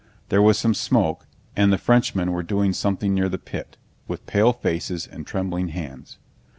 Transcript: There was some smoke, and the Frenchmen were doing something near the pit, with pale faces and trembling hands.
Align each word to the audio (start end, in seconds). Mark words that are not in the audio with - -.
There 0.29 0.41
was 0.41 0.57
some 0.57 0.73
smoke, 0.73 1.27
and 1.55 1.71
the 1.71 1.77
Frenchmen 1.77 2.31
were 2.31 2.41
doing 2.41 2.73
something 2.73 3.13
near 3.13 3.29
the 3.29 3.37
pit, 3.37 3.77
with 4.07 4.25
pale 4.25 4.51
faces 4.51 5.05
and 5.05 5.27
trembling 5.27 5.67
hands. 5.67 6.17